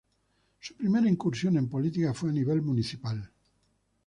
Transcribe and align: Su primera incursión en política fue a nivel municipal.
Su 0.59 0.73
primera 0.73 1.07
incursión 1.07 1.57
en 1.57 1.69
política 1.69 2.11
fue 2.15 2.31
a 2.31 2.33
nivel 2.33 2.63
municipal. 2.63 3.31